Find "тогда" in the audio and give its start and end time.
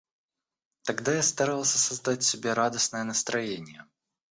0.81-1.13